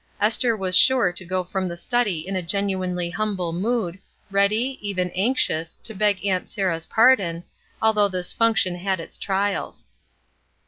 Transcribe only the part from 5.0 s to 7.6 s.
anxious, to beg Aunt Sarah's pardon,